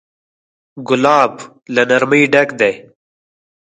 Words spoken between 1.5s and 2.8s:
له نرمۍ ډک دی.